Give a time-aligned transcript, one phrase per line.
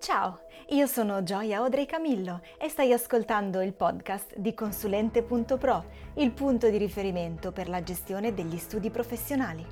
[0.00, 5.84] Ciao, io sono Gioia Audrey Camillo e stai ascoltando il podcast di Consulente.pro,
[6.14, 9.62] il punto di riferimento per la gestione degli studi professionali.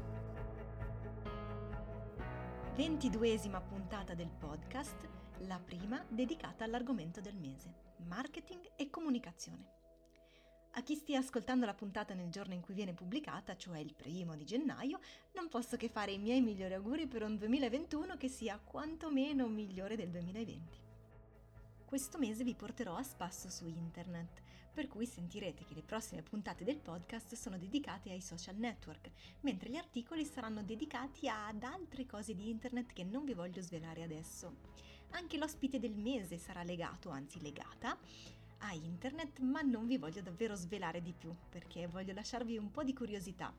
[2.75, 5.09] Ventiduesima puntata del podcast,
[5.47, 7.73] la prima dedicata all'argomento del mese,
[8.07, 9.78] marketing e comunicazione.
[10.73, 14.37] A chi stia ascoltando la puntata nel giorno in cui viene pubblicata, cioè il primo
[14.37, 15.01] di gennaio,
[15.33, 19.97] non posso che fare i miei migliori auguri per un 2021 che sia quantomeno migliore
[19.97, 20.87] del 2020.
[21.85, 24.43] Questo mese vi porterò a spasso su internet,
[24.73, 29.71] per cui sentirete che le prossime puntate del podcast sono dedicate ai social network, mentre
[29.71, 34.55] gli articoli saranno dedicati ad altre cose di internet che non vi voglio svelare adesso.
[35.13, 37.99] Anche l'ospite del mese sarà legato, anzi legata,
[38.59, 42.83] a internet, ma non vi voglio davvero svelare di più perché voglio lasciarvi un po'
[42.83, 43.53] di curiosità.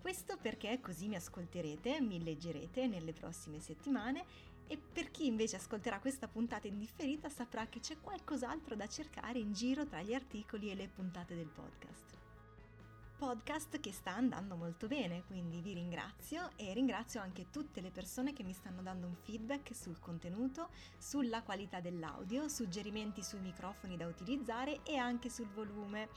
[0.00, 4.24] Questo perché così mi ascolterete, mi leggerete nelle prossime settimane
[4.66, 9.38] e per chi invece ascolterà questa puntata in differita saprà che c'è qualcos'altro da cercare
[9.38, 12.19] in giro tra gli articoli e le puntate del podcast
[13.20, 18.32] podcast che sta andando molto bene, quindi vi ringrazio e ringrazio anche tutte le persone
[18.32, 24.06] che mi stanno dando un feedback sul contenuto, sulla qualità dell'audio, suggerimenti sui microfoni da
[24.06, 26.08] utilizzare e anche sul volume.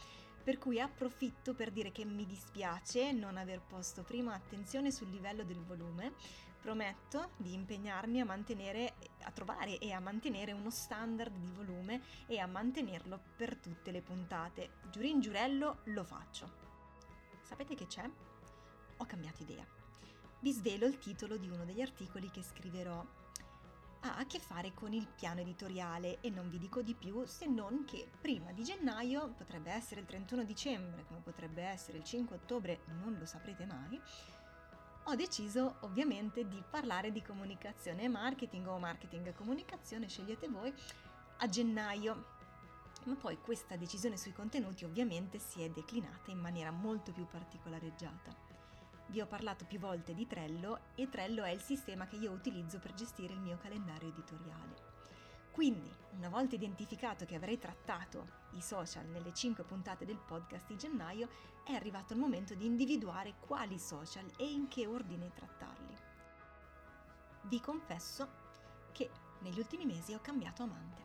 [0.46, 5.44] Per cui approfitto per dire che mi dispiace non aver posto prima attenzione sul livello
[5.44, 6.14] del volume.
[6.62, 12.40] Prometto di impegnarmi a mantenere, a trovare e a mantenere uno standard di volume e
[12.40, 14.76] a mantenerlo per tutte le puntate.
[14.90, 16.73] Giurin giurello lo faccio.
[17.54, 18.10] Sapete che c'è?
[18.98, 19.64] Ho cambiato idea.
[20.40, 23.06] Vi svelo il titolo di uno degli articoli che scriverò.
[24.00, 27.46] Ha a che fare con il piano editoriale e non vi dico di più se
[27.46, 32.38] non che prima di gennaio, potrebbe essere il 31 dicembre, come potrebbe essere il 5
[32.38, 34.02] ottobre, non lo saprete mai,
[35.04, 40.74] ho deciso ovviamente di parlare di comunicazione e marketing o marketing e comunicazione, scegliete voi,
[41.38, 42.33] a gennaio
[43.06, 48.36] ma poi questa decisione sui contenuti ovviamente si è declinata in maniera molto più particolareggiata.
[49.08, 52.80] Vi ho parlato più volte di Trello e Trello è il sistema che io utilizzo
[52.80, 54.92] per gestire il mio calendario editoriale.
[55.52, 60.78] Quindi, una volta identificato che avrei trattato i social nelle 5 puntate del podcast di
[60.78, 61.30] gennaio,
[61.64, 65.96] è arrivato il momento di individuare quali social e in che ordine trattarli.
[67.44, 68.28] Vi confesso
[68.92, 69.12] che
[69.42, 71.03] negli ultimi mesi ho cambiato amante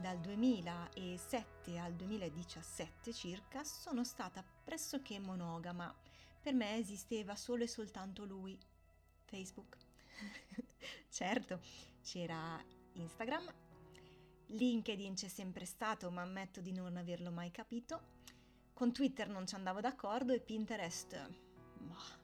[0.00, 5.94] dal 2007 al 2017 circa sono stata pressoché monogama.
[6.40, 8.58] Per me esisteva solo e soltanto lui,
[9.26, 9.76] Facebook.
[11.10, 11.60] certo,
[12.02, 12.58] c'era
[12.94, 13.52] Instagram,
[14.46, 18.18] LinkedIn c'è sempre stato, ma ammetto di non averlo mai capito.
[18.72, 21.28] Con Twitter non ci andavo d'accordo e Pinterest...
[21.76, 22.18] Boh.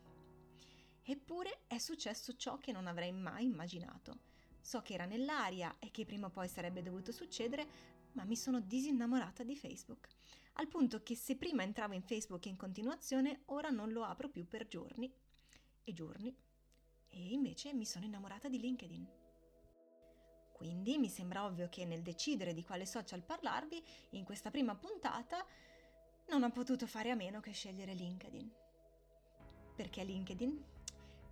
[1.03, 4.36] Eppure è successo ciò che non avrei mai immaginato
[4.67, 7.69] So che era nell'aria e che prima o poi sarebbe dovuto succedere,
[8.15, 10.09] ma mi sono disinnamorata di Facebook.
[10.55, 14.45] Al punto che se prima entravo in Facebook in continuazione, ora non lo apro più
[14.49, 15.09] per giorni
[15.85, 16.35] e giorni.
[17.11, 19.09] E invece mi sono innamorata di LinkedIn.
[20.53, 25.47] Quindi mi sembra ovvio che nel decidere di quale social parlarvi, in questa prima puntata,
[26.29, 28.53] non ho potuto fare a meno che scegliere LinkedIn.
[29.77, 30.76] Perché LinkedIn?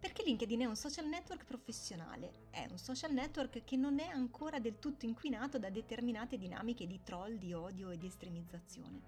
[0.05, 4.59] Perché LinkedIn è un social network professionale, è un social network che non è ancora
[4.59, 9.01] del tutto inquinato da determinate dinamiche di troll, di odio e di estremizzazione.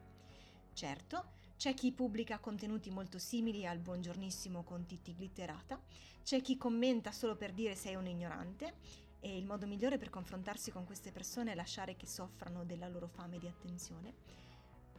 [0.72, 5.78] Certo, c'è chi pubblica contenuti molto simili al buongiornissimo con Titti Glitterata,
[6.24, 8.76] c'è chi commenta solo per dire sei un ignorante
[9.20, 13.06] e il modo migliore per confrontarsi con queste persone è lasciare che soffrano della loro
[13.06, 14.14] fame di attenzione.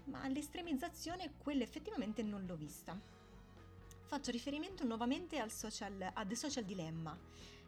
[0.03, 3.16] Ma l'estremizzazione quella effettivamente non l'ho vista
[4.07, 7.15] faccio riferimento nuovamente al social, a The Social Dilemma,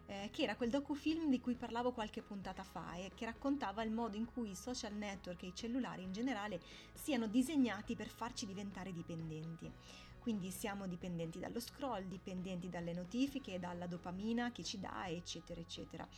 [0.06, 3.90] eh, che era quel docufilm di cui parlavo qualche puntata fa e che raccontava il
[3.90, 6.58] modo in cui i social network e i cellulari in generale
[6.94, 9.70] siano disegnati per farci diventare dipendenti.
[10.18, 16.08] Quindi siamo dipendenti dallo scroll, dipendenti dalle notifiche, dalla dopamina che ci dà, eccetera, eccetera.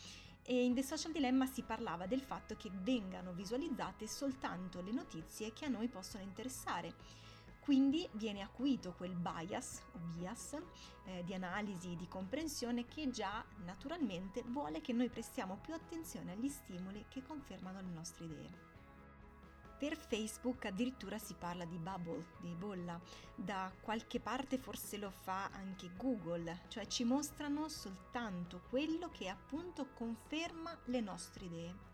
[0.44, 5.52] E in The Social Dilemma si parlava del fatto che vengano visualizzate soltanto le notizie
[5.52, 6.94] che a noi possono interessare
[7.62, 10.59] quindi viene acuito quel bias o bias
[11.05, 16.49] eh, di analisi, di comprensione che già naturalmente vuole che noi prestiamo più attenzione agli
[16.49, 18.70] stimoli che confermano le nostre idee.
[19.79, 23.00] Per Facebook addirittura si parla di bubble, di bolla,
[23.35, 29.88] da qualche parte forse lo fa anche Google, cioè ci mostrano soltanto quello che appunto
[29.94, 31.91] conferma le nostre idee.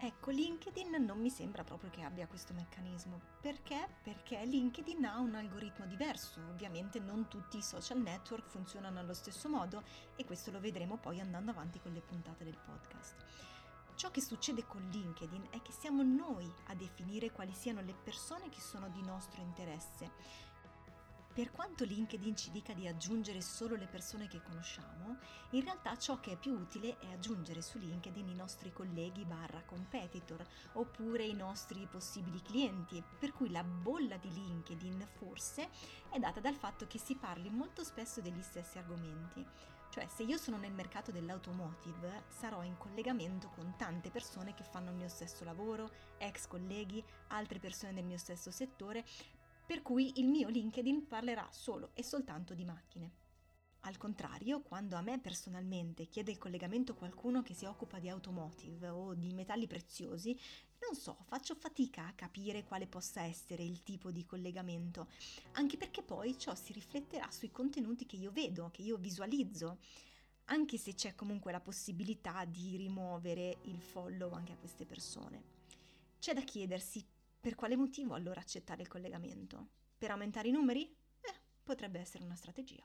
[0.00, 3.20] Ecco, LinkedIn non mi sembra proprio che abbia questo meccanismo.
[3.40, 3.88] Perché?
[4.00, 6.40] Perché LinkedIn ha un algoritmo diverso.
[6.48, 9.82] Ovviamente non tutti i social network funzionano allo stesso modo
[10.14, 13.16] e questo lo vedremo poi andando avanti con le puntate del podcast.
[13.96, 18.48] Ciò che succede con LinkedIn è che siamo noi a definire quali siano le persone
[18.48, 20.12] che sono di nostro interesse
[21.38, 25.18] per quanto LinkedIn ci dica di aggiungere solo le persone che conosciamo,
[25.50, 29.62] in realtà ciò che è più utile è aggiungere su LinkedIn i nostri colleghi barra
[29.62, 35.68] competitor oppure i nostri possibili clienti, per cui la bolla di LinkedIn forse
[36.10, 39.46] è data dal fatto che si parli molto spesso degli stessi argomenti.
[39.90, 44.90] Cioè, se io sono nel mercato dell'automotive, sarò in collegamento con tante persone che fanno
[44.90, 49.04] il mio stesso lavoro, ex colleghi, altre persone del mio stesso settore,
[49.68, 53.12] per cui il mio LinkedIn parlerà solo e soltanto di macchine.
[53.80, 58.88] Al contrario, quando a me personalmente chiede il collegamento qualcuno che si occupa di automotive
[58.88, 60.34] o di metalli preziosi,
[60.80, 65.08] non so, faccio fatica a capire quale possa essere il tipo di collegamento,
[65.52, 69.80] anche perché poi ciò si rifletterà sui contenuti che io vedo, che io visualizzo,
[70.46, 75.42] anche se c'è comunque la possibilità di rimuovere il follow anche a queste persone.
[76.18, 77.04] C'è da chiedersi
[77.40, 79.68] per quale motivo allora accettare il collegamento?
[79.96, 80.84] Per aumentare i numeri?
[81.20, 82.82] Eh, potrebbe essere una strategia.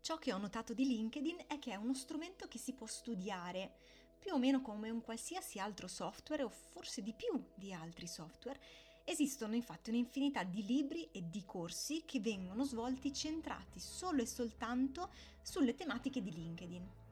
[0.00, 3.74] Ciò che ho notato di LinkedIn è che è uno strumento che si può studiare
[4.18, 8.60] più o meno come un qualsiasi altro software o forse di più di altri software.
[9.04, 15.10] Esistono infatti un'infinità di libri e di corsi che vengono svolti centrati solo e soltanto
[15.42, 17.05] sulle tematiche di LinkedIn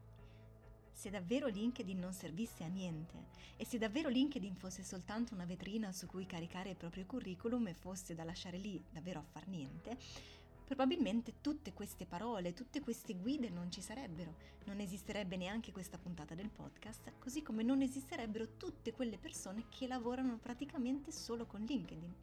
[0.95, 3.25] se davvero LinkedIn non servisse a niente
[3.57, 7.73] e se davvero LinkedIn fosse soltanto una vetrina su cui caricare il proprio curriculum e
[7.73, 9.97] fosse da lasciare lì davvero a far niente,
[10.63, 16.33] probabilmente tutte queste parole, tutte queste guide non ci sarebbero, non esisterebbe neanche questa puntata
[16.33, 22.13] del podcast, così come non esisterebbero tutte quelle persone che lavorano praticamente solo con LinkedIn.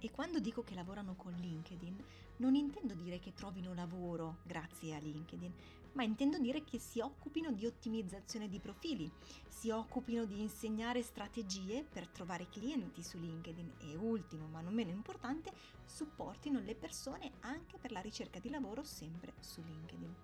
[0.00, 2.04] E quando dico che lavorano con LinkedIn,
[2.36, 5.52] non intendo dire che trovino lavoro grazie a LinkedIn,
[5.98, 9.10] ma intendo dire che si occupino di ottimizzazione di profili,
[9.48, 14.90] si occupino di insegnare strategie per trovare clienti su LinkedIn e ultimo, ma non meno
[14.90, 15.50] importante,
[15.84, 20.14] supportino le persone anche per la ricerca di lavoro sempre su LinkedIn.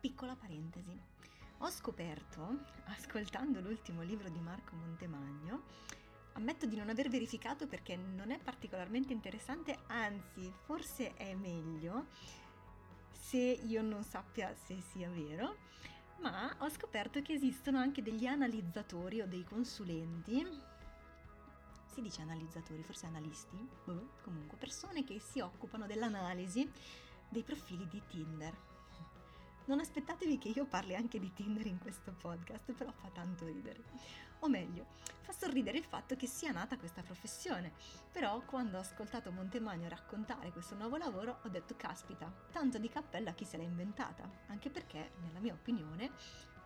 [0.00, 0.98] Piccola parentesi.
[1.58, 5.64] Ho scoperto, ascoltando l'ultimo libro di Marco Montemagno,
[6.34, 12.06] Ammetto di non aver verificato perché non è particolarmente interessante, anzi forse è meglio
[13.30, 15.58] se io non sappia se sia vero,
[16.20, 20.44] ma ho scoperto che esistono anche degli analizzatori o dei consulenti,
[21.86, 26.68] si dice analizzatori, forse analisti, boh, comunque persone che si occupano dell'analisi
[27.28, 28.52] dei profili di Tinder.
[29.66, 33.84] Non aspettatevi che io parli anche di Tinder in questo podcast, però fa tanto ridere.
[34.40, 34.86] O meglio,
[35.20, 37.72] fa sorridere il fatto che sia nata questa professione.
[38.10, 43.32] Però quando ho ascoltato Montemagno raccontare questo nuovo lavoro ho detto caspita, tanto di cappella
[43.32, 46.10] chi se l'ha inventata, anche perché nella mia opinione,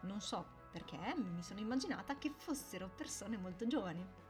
[0.01, 4.24] non so perché, mi sono immaginata che fossero persone molto giovani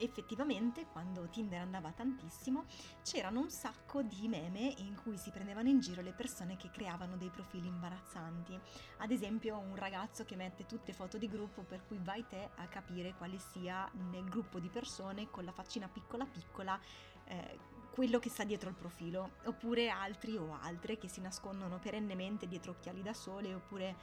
[0.00, 2.64] effettivamente quando Tinder andava tantissimo
[3.02, 7.16] c'erano un sacco di meme in cui si prendevano in giro le persone che creavano
[7.16, 8.58] dei profili imbarazzanti.
[8.98, 12.66] Ad esempio un ragazzo che mette tutte foto di gruppo per cui vai te a
[12.66, 16.78] capire quale sia nel gruppo di persone con la faccina piccola piccola
[17.24, 17.58] eh,
[17.90, 22.72] quello che sta dietro il profilo, oppure altri o altre che si nascondono perennemente dietro
[22.72, 23.96] occhiali da sole, oppure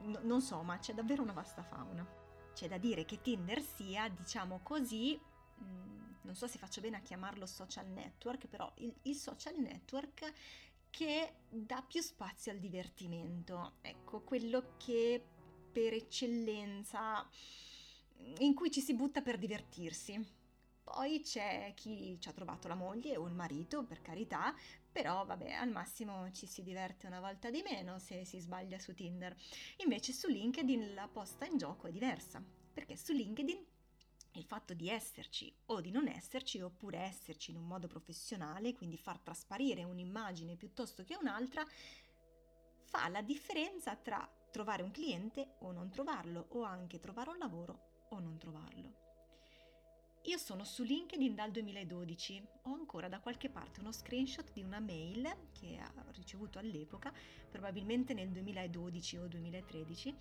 [0.00, 2.06] n- non so, ma c'è davvero una vasta fauna.
[2.54, 5.20] C'è da dire che Tinder sia, diciamo così,
[6.22, 10.32] Non so se faccio bene a chiamarlo social network, però il, il social network
[10.90, 15.24] che dà più spazio al divertimento, ecco, quello che
[15.72, 17.26] per eccellenza
[18.38, 20.40] in cui ci si butta per divertirsi.
[20.84, 24.54] Poi c'è chi ci ha trovato la moglie o il marito, per carità,
[24.90, 28.92] però vabbè, al massimo ci si diverte una volta di meno se si sbaglia su
[28.92, 29.34] Tinder.
[29.78, 32.42] Invece su LinkedIn la posta in gioco è diversa,
[32.72, 33.64] perché su LinkedIn
[34.32, 38.96] il fatto di esserci o di non esserci, oppure esserci in un modo professionale, quindi
[38.96, 41.64] far trasparire un'immagine piuttosto che un'altra,
[42.84, 48.06] fa la differenza tra trovare un cliente o non trovarlo, o anche trovare un lavoro
[48.10, 49.11] o non trovarlo.
[50.26, 54.78] Io sono su LinkedIn dal 2012, ho ancora da qualche parte uno screenshot di una
[54.78, 57.12] mail che ho ricevuto all'epoca,
[57.50, 60.14] probabilmente nel 2012 o 2013,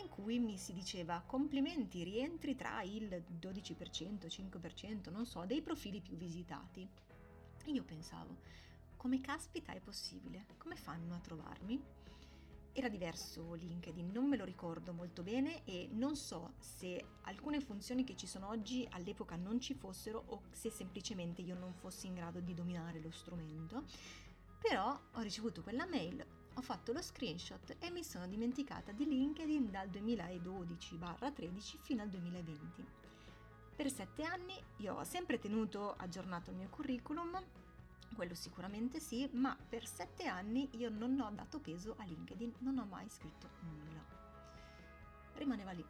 [0.00, 6.00] in cui mi si diceva complimenti, rientri tra il 12%, 5%, non so, dei profili
[6.00, 6.88] più visitati.
[7.64, 8.36] Io pensavo,
[8.96, 10.46] come caspita è possibile?
[10.56, 11.97] Come fanno a trovarmi?
[12.78, 18.04] Era diverso LinkedIn, non me lo ricordo molto bene e non so se alcune funzioni
[18.04, 22.14] che ci sono oggi all'epoca non ci fossero o se semplicemente io non fossi in
[22.14, 23.82] grado di dominare lo strumento.
[24.60, 29.72] Però ho ricevuto quella mail, ho fatto lo screenshot e mi sono dimenticata di LinkedIn
[29.72, 32.86] dal 2012-13 fino al 2020.
[33.74, 37.42] Per sette anni io ho sempre tenuto aggiornato il mio curriculum,
[38.14, 42.78] quello sicuramente sì, ma per sette anni io non ho dato peso a LinkedIn, non
[42.78, 44.04] ho mai scritto nulla.
[45.34, 45.84] Rimaneva lì.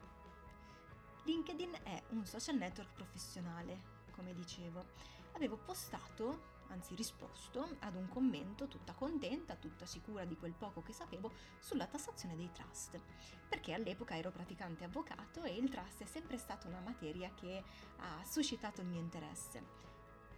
[1.24, 4.84] LinkedIn è un social network professionale, come dicevo.
[5.32, 10.92] Avevo postato anzi risposto ad un commento tutta contenta, tutta sicura di quel poco che
[10.92, 13.00] sapevo sulla tassazione dei trust,
[13.48, 17.62] perché all'epoca ero praticante avvocato e il trust è sempre stata una materia che
[17.98, 19.86] ha suscitato il mio interesse.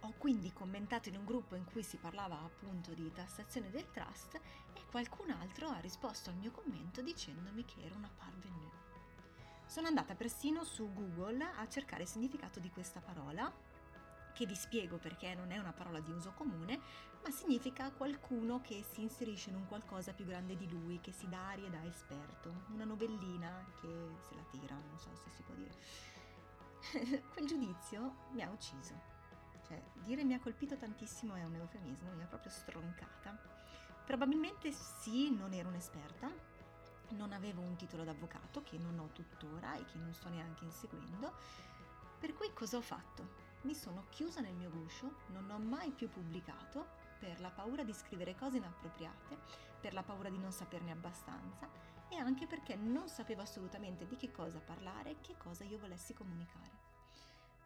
[0.01, 4.35] Ho quindi commentato in un gruppo in cui si parlava appunto di tassazione del trust
[4.35, 8.69] e qualcun altro ha risposto al mio commento dicendomi che era una parvenue.
[9.65, 13.51] Sono andata persino su Google a cercare il significato di questa parola
[14.33, 16.79] che vi spiego perché non è una parola di uso comune,
[17.23, 21.29] ma significa qualcuno che si inserisce in un qualcosa più grande di lui, che si
[21.29, 25.53] dà aria da esperto, una novellina che se la tira, non so se si può
[25.53, 27.21] dire.
[27.31, 29.20] Quel giudizio mi ha ucciso.
[29.71, 33.39] Cioè, dire mi ha colpito tantissimo è un eufemismo, mi ha proprio stroncata.
[34.05, 36.29] Probabilmente sì, non ero un'esperta,
[37.11, 41.33] non avevo un titolo d'avvocato che non ho tuttora e che non sto neanche inseguendo,
[42.19, 43.49] per cui cosa ho fatto?
[43.63, 47.93] mi sono chiusa nel mio guscio, non ho mai più pubblicato per la paura di
[47.93, 49.37] scrivere cose inappropriate,
[49.79, 51.69] per la paura di non saperne abbastanza
[52.09, 56.13] e anche perché non sapevo assolutamente di che cosa parlare e che cosa io volessi
[56.13, 56.89] comunicare.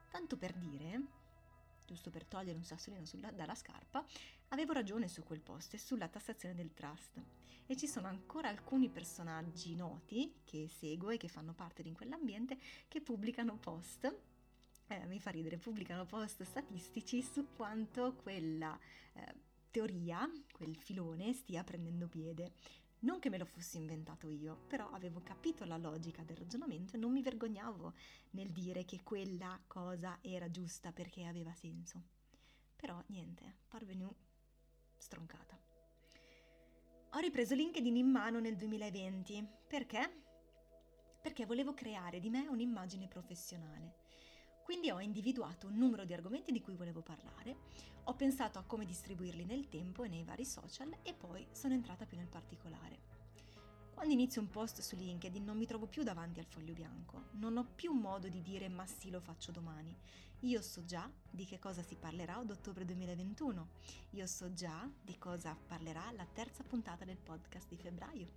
[0.09, 1.01] Tanto per dire,
[1.85, 4.05] giusto per togliere un sassolino sulla, dalla scarpa,
[4.49, 7.21] avevo ragione su quel post e sulla tassazione del trust.
[7.67, 12.57] E ci sono ancora alcuni personaggi noti che seguo e che fanno parte di quell'ambiente
[12.87, 14.13] che pubblicano post
[14.87, 18.77] eh, mi fa ridere, pubblicano post statistici su quanto quella
[19.13, 19.33] eh,
[19.71, 22.51] teoria, quel filone stia prendendo piede.
[23.05, 26.97] Non che me lo fossi inventato io, però avevo capito la logica del ragionamento e
[26.97, 27.93] non mi vergognavo
[28.31, 32.01] nel dire che quella cosa era giusta perché aveva senso.
[32.75, 34.11] Però niente, parvenu
[34.97, 35.55] stroncata.
[37.11, 39.47] Ho ripreso LinkedIn in mano nel 2020.
[39.67, 40.23] Perché?
[41.21, 43.97] Perché volevo creare di me un'immagine professionale
[44.65, 47.55] quindi ho individuato un numero di argomenti di cui volevo parlare,
[48.05, 52.07] ho pensato a come distribuirli nel tempo e nei vari social e poi sono entrata
[52.07, 53.13] più nel particolare.
[53.93, 57.57] Quando inizio un post su LinkedIn non mi trovo più davanti al foglio bianco, non
[57.57, 59.95] ho più modo di dire ma sì lo faccio domani.
[60.39, 63.67] Io so già di che cosa si parlerà ad ottobre 2021,
[64.11, 68.27] io so già di cosa parlerà la terza puntata del podcast di febbraio.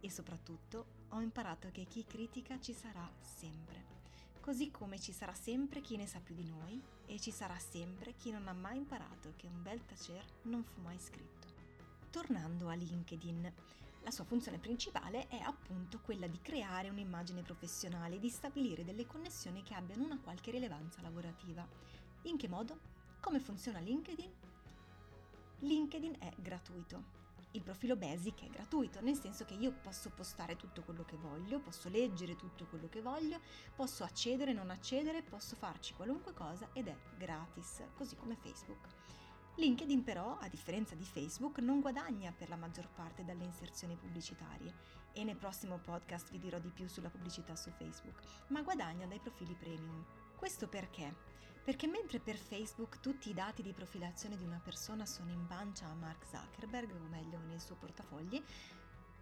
[0.00, 4.01] E soprattutto ho imparato che chi critica ci sarà sempre
[4.42, 8.16] così come ci sarà sempre chi ne sa più di noi e ci sarà sempre
[8.16, 11.46] chi non ha mai imparato che un bel tacer non fu mai scritto.
[12.10, 13.52] Tornando a LinkedIn,
[14.02, 19.06] la sua funzione principale è appunto quella di creare un'immagine professionale e di stabilire delle
[19.06, 21.64] connessioni che abbiano una qualche rilevanza lavorativa.
[22.22, 22.80] In che modo?
[23.20, 24.30] Come funziona LinkedIn?
[25.60, 27.21] LinkedIn è gratuito,
[27.52, 31.60] il profilo Basic è gratuito, nel senso che io posso postare tutto quello che voglio,
[31.60, 33.40] posso leggere tutto quello che voglio,
[33.74, 38.88] posso accedere, non accedere, posso farci qualunque cosa ed è gratis, così come Facebook.
[39.56, 44.74] LinkedIn però, a differenza di Facebook, non guadagna per la maggior parte dalle inserzioni pubblicitarie
[45.12, 48.18] e nel prossimo podcast vi dirò di più sulla pubblicità su Facebook,
[48.48, 50.04] ma guadagna dai profili premium.
[50.36, 51.31] Questo perché?
[51.64, 55.86] Perché mentre per Facebook tutti i dati di profilazione di una persona sono in pancia
[55.86, 58.42] a Mark Zuckerberg, o meglio nel suo portafogli,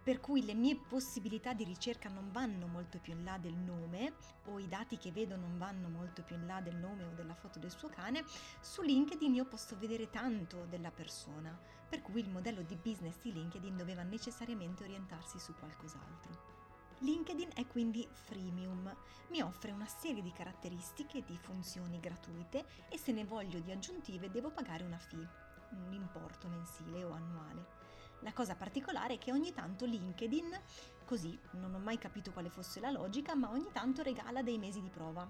[0.03, 4.13] per cui le mie possibilità di ricerca non vanno molto più in là del nome
[4.45, 7.35] o i dati che vedo non vanno molto più in là del nome o della
[7.35, 8.23] foto del suo cane,
[8.59, 11.55] su LinkedIn io posso vedere tanto della persona,
[11.87, 16.60] per cui il modello di business di LinkedIn doveva necessariamente orientarsi su qualcos'altro.
[17.03, 18.95] LinkedIn è quindi freemium,
[19.29, 23.71] mi offre una serie di caratteristiche e di funzioni gratuite e se ne voglio di
[23.71, 25.27] aggiuntive devo pagare una fee,
[25.71, 27.79] un importo mensile o annuale.
[28.19, 30.61] La cosa particolare è che ogni tanto LinkedIn,
[31.03, 34.79] così non ho mai capito quale fosse la logica, ma ogni tanto regala dei mesi
[34.79, 35.27] di prova.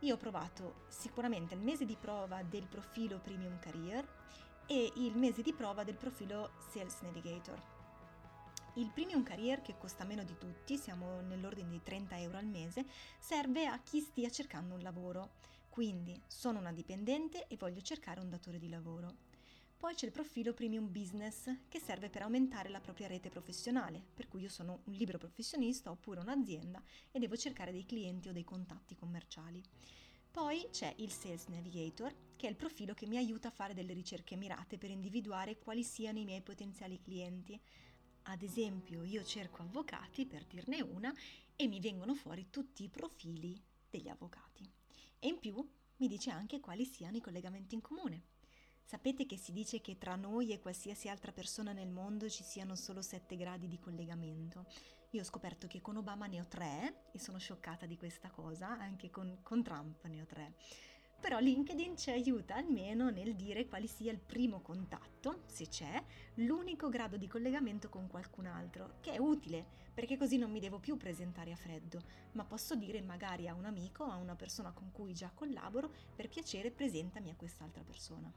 [0.00, 4.06] Io ho provato sicuramente il mese di prova del profilo Premium Career
[4.66, 7.75] e il mese di prova del profilo Sales Navigator
[8.76, 12.84] il Premium Career, che costa meno di tutti, siamo nell'ordine di 30 euro al mese,
[13.18, 15.30] serve a chi stia cercando un lavoro.
[15.70, 19.24] Quindi sono una dipendente e voglio cercare un datore di lavoro.
[19.78, 24.28] Poi c'è il profilo Premium Business che serve per aumentare la propria rete professionale, per
[24.28, 28.44] cui io sono un libero professionista oppure un'azienda e devo cercare dei clienti o dei
[28.44, 29.62] contatti commerciali.
[30.30, 33.94] Poi c'è il Sales Navigator, che è il profilo che mi aiuta a fare delle
[33.94, 37.58] ricerche mirate per individuare quali siano i miei potenziali clienti
[38.28, 41.14] Ad esempio, io cerco avvocati, per dirne una,
[41.54, 44.68] e mi vengono fuori tutti i profili degli avvocati.
[45.18, 45.54] E in più
[45.98, 48.34] mi dice anche quali siano i collegamenti in comune.
[48.82, 52.74] Sapete che si dice che tra noi e qualsiasi altra persona nel mondo ci siano
[52.74, 54.66] solo sette gradi di collegamento.
[55.10, 58.68] Io ho scoperto che con Obama ne ho tre e sono scioccata di questa cosa,
[58.68, 60.54] anche con, con Trump ne ho tre.
[61.20, 66.02] Però LinkedIn ci aiuta almeno nel dire quale sia il primo contatto, se c'è,
[66.34, 70.78] l'unico grado di collegamento con qualcun altro, che è utile, perché così non mi devo
[70.78, 72.00] più presentare a freddo,
[72.32, 76.28] ma posso dire magari a un amico, a una persona con cui già collaboro, per
[76.28, 78.32] piacere presentami a quest'altra persona.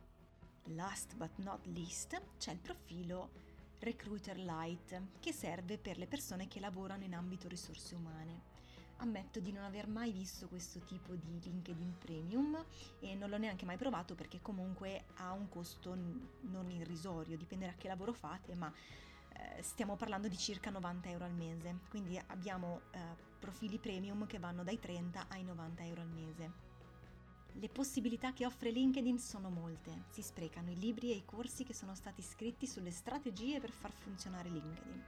[0.73, 3.31] Last but not least c'è il profilo
[3.79, 8.58] Recruiter Lite che serve per le persone che lavorano in ambito risorse umane.
[9.01, 12.61] Ammetto di non aver mai visto questo tipo di LinkedIn Premium
[12.99, 15.95] e non l'ho neanche mai provato perché comunque ha un costo
[16.41, 18.71] non irrisorio, dipende da che lavoro fate, ma
[19.29, 22.99] eh, stiamo parlando di circa 90 euro al mese, quindi abbiamo eh,
[23.39, 26.67] profili premium che vanno dai 30 ai 90 euro al mese.
[27.53, 31.73] Le possibilità che offre LinkedIn sono molte, si sprecano i libri e i corsi che
[31.73, 35.03] sono stati scritti sulle strategie per far funzionare LinkedIn.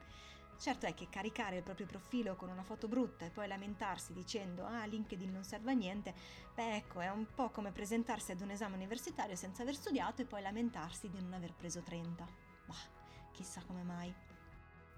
[0.61, 4.63] Certo è che caricare il proprio profilo con una foto brutta e poi lamentarsi dicendo
[4.63, 6.13] ah LinkedIn non serve a niente,
[6.53, 10.25] beh ecco è un po' come presentarsi ad un esame universitario senza aver studiato e
[10.25, 12.27] poi lamentarsi di non aver preso 30.
[12.67, 12.75] Bah,
[13.31, 14.13] chissà come mai.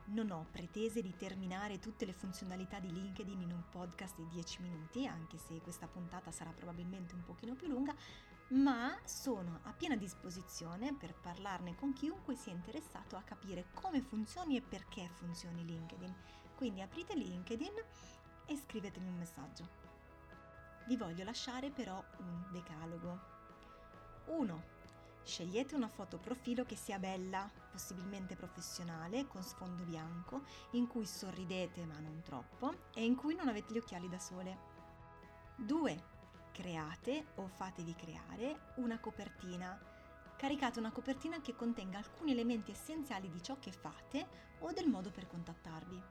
[0.08, 4.64] Non ho pretese di terminare tutte le funzionalità di LinkedIn in un podcast di 10
[4.64, 7.96] minuti, anche se questa puntata sarà probabilmente un pochino più lunga,
[8.50, 14.58] ma sono a piena disposizione per parlarne con chiunque sia interessato a capire come funzioni
[14.58, 16.16] e perché funzioni LinkedIn.
[16.56, 17.74] Quindi aprite LinkedIn
[18.46, 19.82] e scrivetemi un messaggio.
[20.86, 23.20] Vi voglio lasciare però un decalogo.
[24.26, 24.64] 1.
[25.24, 31.86] Scegliete una foto profilo che sia bella, possibilmente professionale, con sfondo bianco, in cui sorridete
[31.86, 34.72] ma non troppo e in cui non avete gli occhiali da sole.
[35.56, 36.12] 2.
[36.54, 39.76] Create o fatevi creare una copertina.
[40.38, 44.28] Caricate una copertina che contenga alcuni elementi essenziali di ciò che fate
[44.60, 46.02] o del modo per contattarvi.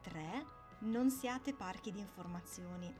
[0.00, 0.46] 3.
[0.80, 2.92] Non siate parchi di informazioni.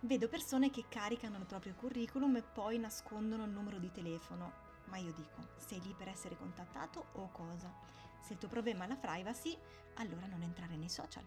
[0.00, 4.52] Vedo persone che caricano il proprio curriculum e poi nascondono il numero di telefono.
[4.84, 7.72] Ma io dico, sei lì per essere contattato o cosa?
[8.20, 9.56] Se il tuo problema è la privacy,
[9.94, 11.24] allora non entrare nei social.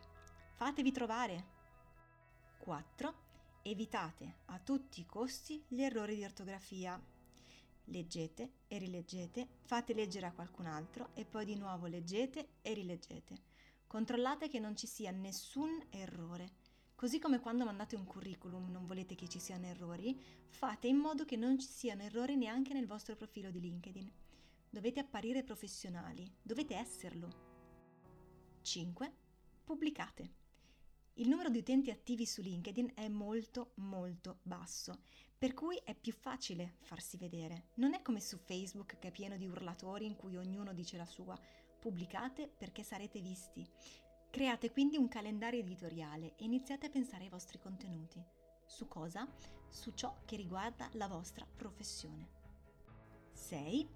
[0.53, 1.45] Fatevi trovare.
[2.59, 3.22] 4.
[3.63, 7.01] Evitate a tutti i costi gli errori di ortografia.
[7.85, 13.41] Leggete e rileggete, fate leggere a qualcun altro e poi di nuovo leggete e rileggete.
[13.87, 16.61] Controllate che non ci sia nessun errore
[17.03, 21.25] Così come quando mandate un curriculum non volete che ci siano errori, fate in modo
[21.25, 24.09] che non ci siano errori neanche nel vostro profilo di LinkedIn.
[24.69, 27.27] Dovete apparire professionali, dovete esserlo.
[28.61, 29.13] 5.
[29.65, 30.42] Pubblicate.
[31.15, 35.03] Il numero di utenti attivi su LinkedIn è molto molto basso,
[35.37, 37.67] per cui è più facile farsi vedere.
[37.75, 41.05] Non è come su Facebook che è pieno di urlatori in cui ognuno dice la
[41.05, 41.39] sua.
[41.79, 43.67] Pubblicate perché sarete visti
[44.33, 48.19] Create quindi un calendario editoriale e iniziate a pensare ai vostri contenuti.
[48.65, 49.27] Su cosa?
[49.69, 52.27] Su ciò che riguarda la vostra professione.
[53.31, 53.87] 6.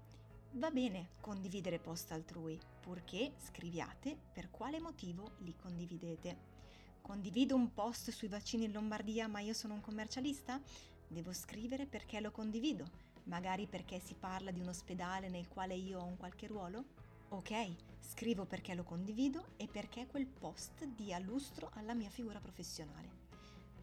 [0.52, 6.57] Va bene condividere post altrui, purché scriviate per quale motivo li condividete.
[7.00, 10.60] Condivido un post sui vaccini in Lombardia ma io sono un commercialista?
[11.06, 12.84] Devo scrivere perché lo condivido,
[13.24, 16.84] magari perché si parla di un ospedale nel quale io ho un qualche ruolo?
[17.30, 23.26] Ok, scrivo perché lo condivido e perché quel post dia lustro alla mia figura professionale.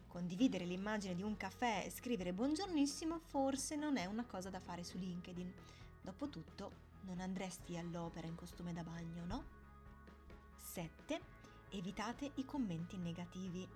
[0.06, 4.82] Condividere l'immagine di un caffè e scrivere buongiornissimo forse non è una cosa da fare
[4.82, 5.52] su LinkedIn.
[6.00, 6.70] Dopotutto,
[7.02, 9.44] non andresti all'opera in costume da bagno, no?
[10.56, 11.35] 7.
[11.76, 13.68] Evitate i commenti negativi.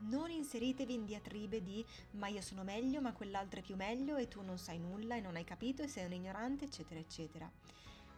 [0.00, 4.28] Non inseritevi in diatribe di ma io sono meglio, ma quell'altro è più meglio e
[4.28, 7.50] tu non sai nulla e non hai capito e sei un ignorante, eccetera, eccetera.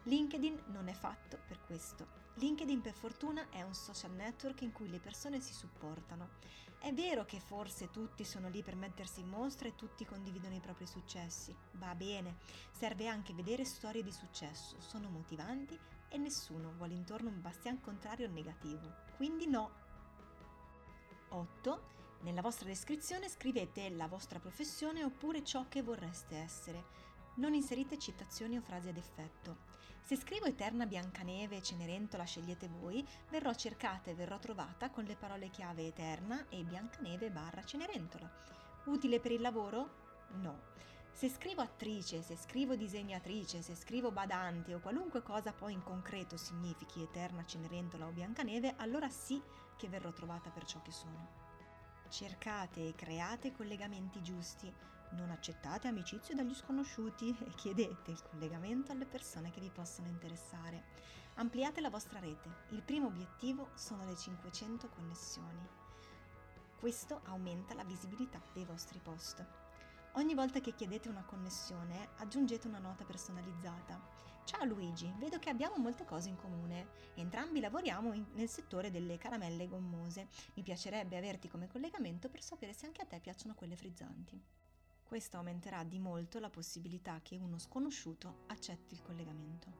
[0.02, 2.04] LinkedIn non è fatto per questo.
[2.34, 6.30] LinkedIn per fortuna è un social network in cui le persone si supportano.
[6.80, 10.60] È vero che forse tutti sono lì per mettersi in mostra e tutti condividono i
[10.60, 11.54] propri successi.
[11.74, 12.38] Va bene,
[12.72, 18.28] serve anche vedere storie di successo, sono motivanti e nessuno vuole intorno un bastian contrario
[18.28, 18.94] negativo.
[19.16, 19.70] Quindi no.
[21.28, 21.96] 8.
[22.20, 26.84] Nella vostra descrizione scrivete la vostra professione oppure ciò che vorreste essere.
[27.36, 29.76] Non inserite citazioni o frasi ad effetto.
[30.00, 35.14] Se scrivo Eterna Biancaneve e Cenerentola scegliete voi, verrò cercata e verrò trovata con le
[35.14, 38.30] parole chiave Eterna e Biancaneve barra Cenerentola.
[38.86, 40.06] Utile per il lavoro?
[40.40, 40.58] No.
[41.18, 46.36] Se scrivo attrice, se scrivo disegnatrice, se scrivo badante o qualunque cosa poi in concreto
[46.36, 49.42] significhi eterna Cenerentola o Biancaneve, allora sì
[49.76, 51.28] che verrò trovata per ciò che sono.
[52.08, 54.72] Cercate e create collegamenti giusti,
[55.14, 60.84] non accettate amicizie dagli sconosciuti e chiedete il collegamento alle persone che vi possono interessare.
[61.34, 62.48] Ampliate la vostra rete.
[62.68, 65.66] Il primo obiettivo sono le 500 connessioni.
[66.78, 69.67] Questo aumenta la visibilità dei vostri post.
[70.18, 74.02] Ogni volta che chiedete una connessione, aggiungete una nota personalizzata.
[74.42, 76.88] Ciao Luigi, vedo che abbiamo molte cose in comune.
[77.14, 80.26] Entrambi lavoriamo in, nel settore delle caramelle gommose.
[80.54, 84.42] Mi piacerebbe averti come collegamento per sapere se anche a te piacciono quelle frizzanti.
[85.04, 89.72] Questo aumenterà di molto la possibilità che uno sconosciuto accetti il collegamento.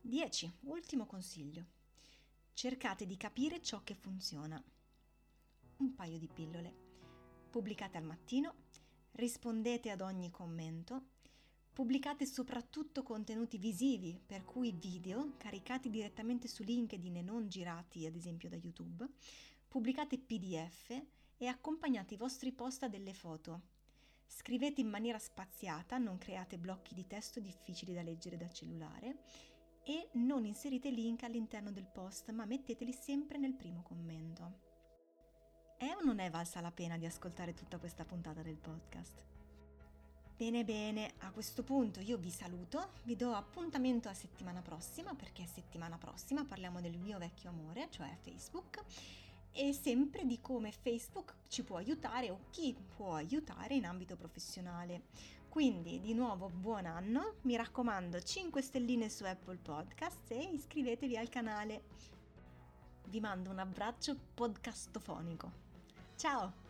[0.00, 0.56] 10.
[0.62, 1.66] Ultimo consiglio.
[2.52, 4.60] Cercate di capire ciò che funziona.
[5.76, 6.74] Un paio di pillole.
[7.48, 8.61] Pubblicate al mattino
[9.12, 11.06] rispondete ad ogni commento,
[11.72, 18.14] pubblicate soprattutto contenuti visivi, per cui video caricati direttamente su LinkedIn e non girati ad
[18.14, 19.08] esempio da YouTube,
[19.68, 21.02] pubblicate PDF
[21.38, 23.70] e accompagnate i vostri post a delle foto.
[24.26, 29.18] Scrivete in maniera spaziata, non create blocchi di testo difficili da leggere dal cellulare
[29.82, 34.71] e non inserite link all'interno del post, ma metteteli sempre nel primo commento.
[35.82, 39.24] È o non è valsa la pena di ascoltare tutta questa puntata del podcast?
[40.36, 45.44] Bene bene, a questo punto io vi saluto, vi do appuntamento a settimana prossima perché
[45.44, 48.80] settimana prossima parliamo del mio vecchio amore, cioè Facebook,
[49.50, 55.06] e sempre di come Facebook ci può aiutare o chi può aiutare in ambito professionale.
[55.48, 61.28] Quindi di nuovo buon anno, mi raccomando 5 stelline su Apple Podcast e iscrivetevi al
[61.28, 61.82] canale.
[63.08, 65.61] Vi mando un abbraccio podcastofonico.
[66.22, 66.61] Ciao!